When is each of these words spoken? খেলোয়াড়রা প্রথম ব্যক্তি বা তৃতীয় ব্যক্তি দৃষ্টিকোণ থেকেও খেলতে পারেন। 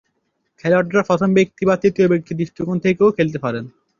খেলোয়াড়রা 0.59 1.01
প্রথম 1.09 1.29
ব্যক্তি 1.37 1.63
বা 1.69 1.75
তৃতীয় 1.81 2.07
ব্যক্তি 2.07 2.31
দৃষ্টিকোণ 2.39 2.77
থেকেও 2.85 3.15
খেলতে 3.17 3.37
পারেন। 3.45 3.65